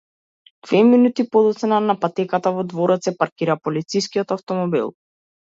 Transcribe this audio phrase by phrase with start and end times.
[0.67, 4.95] Две минути подоцна на патеката во дворот се паркира полицискиот автомобил.